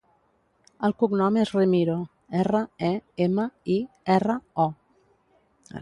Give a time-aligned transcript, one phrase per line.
[0.87, 1.99] El cognom és Remiro:
[2.41, 2.91] erra, e,
[3.29, 3.79] ema, i,
[4.19, 4.69] erra, o.